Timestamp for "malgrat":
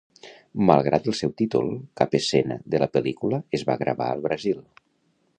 0.69-1.09